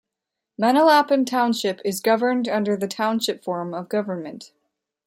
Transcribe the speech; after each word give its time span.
Manalapan 0.59 1.27
Township 1.27 1.79
is 1.85 2.01
governed 2.01 2.47
under 2.47 2.75
the 2.75 2.87
Township 2.87 3.43
form 3.43 3.71
of 3.71 3.87
government. 3.87 4.51